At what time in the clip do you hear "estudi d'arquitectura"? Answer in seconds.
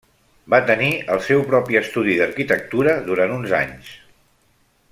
1.83-2.99